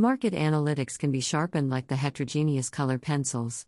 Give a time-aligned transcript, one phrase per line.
[0.00, 3.66] Market analytics can be sharpened like the heterogeneous color pencils.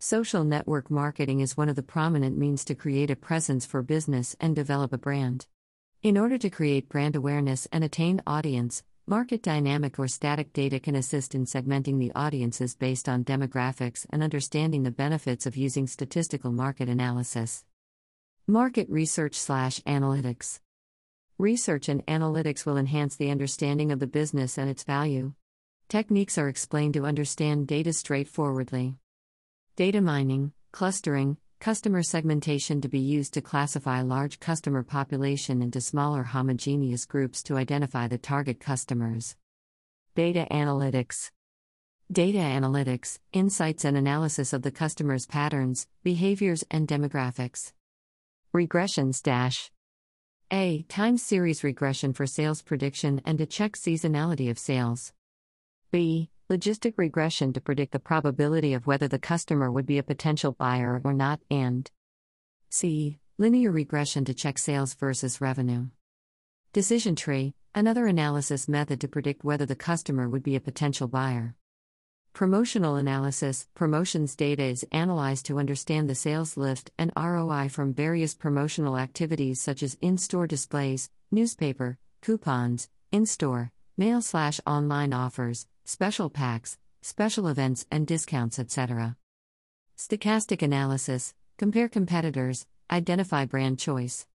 [0.00, 4.34] Social network marketing is one of the prominent means to create a presence for business
[4.40, 5.46] and develop a brand.
[6.02, 10.96] In order to create brand awareness and attain audience, market dynamic or static data can
[10.96, 16.50] assist in segmenting the audiences based on demographics and understanding the benefits of using statistical
[16.50, 17.64] market analysis.
[18.48, 20.58] Market research slash analytics.
[21.38, 25.32] Research and analytics will enhance the understanding of the business and its value.
[25.88, 28.96] Techniques are explained to understand data straightforwardly.
[29.76, 36.22] Data mining, clustering, customer segmentation to be used to classify large customer population into smaller
[36.22, 39.36] homogeneous groups to identify the target customers.
[40.14, 41.30] Data analytics.
[42.10, 47.72] Data analytics, insights and analysis of the customer's patterns, behaviors, and demographics.
[48.54, 49.70] Regressions dash.
[50.52, 50.84] A.
[50.88, 55.12] Time series regression for sales prediction and to check seasonality of sales.
[55.94, 56.28] B.
[56.50, 61.00] Logistic regression to predict the probability of whether the customer would be a potential buyer
[61.04, 61.88] or not, and
[62.68, 63.20] C.
[63.38, 65.86] Linear regression to check sales versus revenue.
[66.72, 71.54] Decision tree, another analysis method to predict whether the customer would be a potential buyer.
[72.32, 78.34] Promotional analysis promotions data is analyzed to understand the sales lift and ROI from various
[78.34, 85.68] promotional activities such as in store displays, newspaper, coupons, in store, mail slash online offers,
[85.84, 89.16] special packs, special events and discounts, etc.
[89.96, 94.26] Stochastic analysis compare competitors, identify brand choice.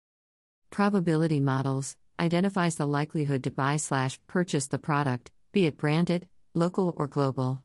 [0.70, 6.94] Probability models identifies the likelihood to buy slash purchase the product, be it branded, local
[6.98, 7.64] or global.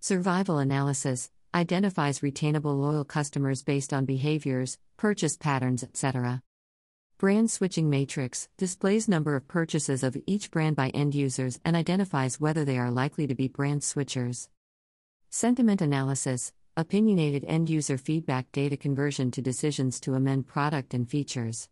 [0.00, 6.42] Survival analysis identifies retainable loyal customers based on behaviors, purchase patterns, etc.
[7.18, 12.38] Brand switching matrix displays number of purchases of each brand by end users and identifies
[12.38, 14.48] whether they are likely to be brand switchers.
[15.30, 21.70] Sentiment analysis opinionated end user feedback data conversion to decisions to amend product and features.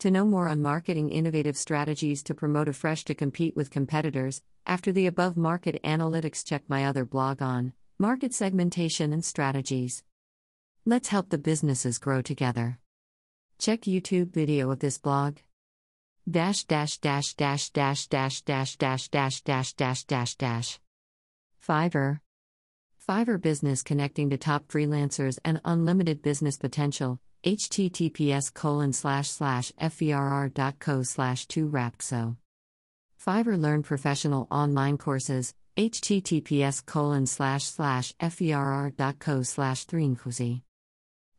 [0.00, 4.90] To know more on marketing innovative strategies to promote Afresh to compete with competitors, after
[4.90, 10.02] the above market analytics, check my other blog on market segmentation and strategies.
[10.84, 12.80] Let's help the businesses grow together.
[13.58, 15.38] Check YouTube video of this blog.
[16.30, 20.78] Dash dash dash dash dash dash dash dash dash dash dash dash dash.
[21.66, 22.20] Fiverr.
[23.08, 27.18] Fiverr Business connecting to top freelancers and unlimited business potential.
[27.44, 32.36] https colon slash slash fvrr.co slash 2 rapso.
[33.24, 35.54] Fiverr Learn Professional Online Courses.
[35.78, 40.16] https colon slash slash fvrr.co slash 3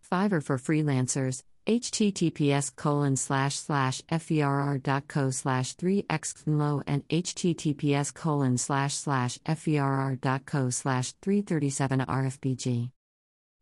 [0.10, 9.38] Fiverr for freelancers https colon slash slash fvrr.co slash 3xnlo and https colon slash slash
[9.40, 12.92] fvrr.co slash 337 rfbg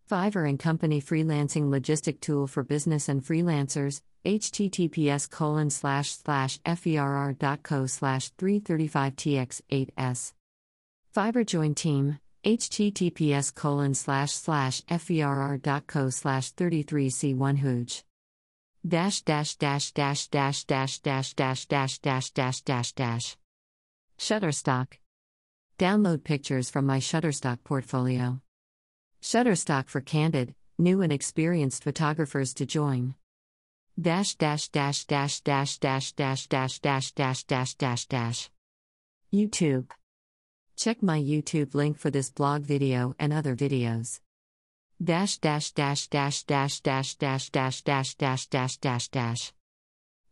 [0.09, 7.87] fiverr and company freelancing logistic tool for business and freelancers https colon slash slash fvrr.co
[7.87, 10.33] slash 335 tx8s
[11.15, 18.03] fiverr join team https colon slash slash fvrr.co slash 33c1 hooge
[18.87, 23.37] dash dash dash dash dash dash dash dash dash dash dash dash dash
[24.19, 24.99] Shutterstock
[25.77, 28.39] Download pictures from my Shutterstock portfolio.
[29.21, 33.15] Shutterstock for candid, new and experienced photographers to join.
[33.99, 38.49] Dash dash dash dash dash dash dash dash dash dash dash dash dash
[39.33, 39.87] YouTube
[40.77, 44.19] Check my YouTube link for this blog video and other videos.
[45.01, 49.53] Dash dash dash dash dash dash dash dash dash dash dash dash dash.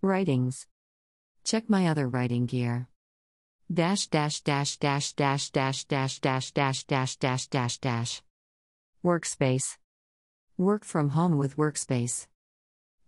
[0.02, 0.68] Writings.
[1.46, 2.90] Check my other writing gear.
[3.74, 8.22] Dash dash dash dash dash dash dash dash dash dash dash dash dash.
[9.04, 9.78] Workspace.
[10.58, 12.28] Work from home with Workspace.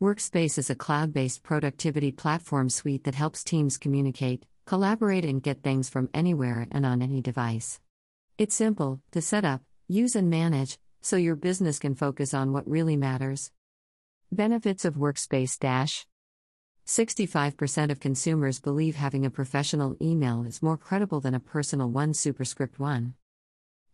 [0.01, 5.63] Workspace is a cloud based productivity platform suite that helps teams communicate, collaborate, and get
[5.63, 7.79] things from anywhere and on any device.
[8.37, 12.67] It's simple to set up, use, and manage, so your business can focus on what
[12.67, 13.51] really matters.
[14.31, 16.05] Benefits of Workspace Dash
[16.85, 22.13] 65% of consumers believe having a professional email is more credible than a personal one
[22.13, 23.15] superscript one.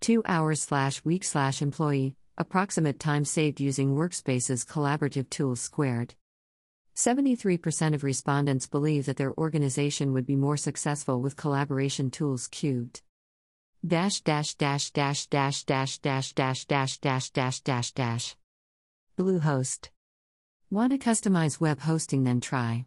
[0.02, 6.16] 2 hours slash week slash employee, approximate time saved using Workspace's collaborative tools squared.
[6.96, 13.02] 73% of respondents believe that their organization would be more successful with collaboration tools cubed.
[13.86, 18.36] Dash dash dash dash dash dash dash dash dash dash dash dash dash.
[19.18, 19.90] Bluehost.
[20.70, 22.86] Want to customize web hosting then try.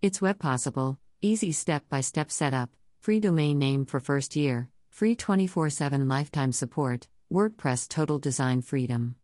[0.00, 2.70] It's web possible, easy step by step setup,
[3.00, 9.16] free domain name for first year, free 24 7 lifetime support, WordPress total design freedom.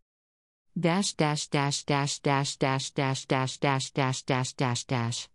[0.75, 5.32] Dash dash dash dash dash dash dash dash dash dash dash dash dash.